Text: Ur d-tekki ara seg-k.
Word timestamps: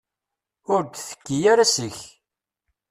Ur 0.73 0.81
d-tekki 0.83 1.37
ara 1.51 1.65
seg-k. 1.75 1.99